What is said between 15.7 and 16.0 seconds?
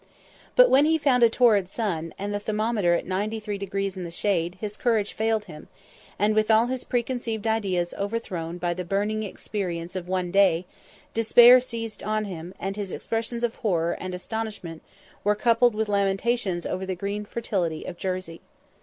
with